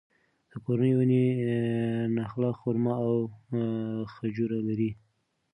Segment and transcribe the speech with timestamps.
[0.51, 1.23] د کورنۍ ونې
[2.17, 3.13] نخله، خورما او
[4.13, 4.91] خجوره لري.